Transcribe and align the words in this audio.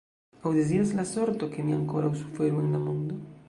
Aŭ 0.43 0.53
deziras 0.55 0.93
la 1.01 1.05
sorto, 1.11 1.51
ke 1.53 1.67
mi 1.67 1.77
ankoraŭ 1.77 2.13
suferu 2.25 2.67
en 2.67 2.77
la 2.77 2.85
mondo? 2.91 3.25